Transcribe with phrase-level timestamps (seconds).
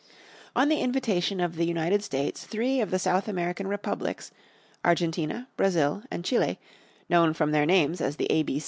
[0.55, 4.31] On the invitation of the United States three of the South American republics,
[4.83, 6.57] Argentina, Brazil, and Chile,
[7.07, 8.43] known from their names as the A.